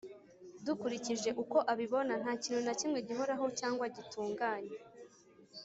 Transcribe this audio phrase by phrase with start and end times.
[0.65, 4.75] dukurikije uko abibona, nta kintu na kimwe gihoraho cyangwa gitunganye,